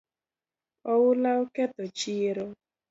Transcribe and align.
Oula 0.93 1.31
oketho 1.43 1.83
chiro 1.97 2.45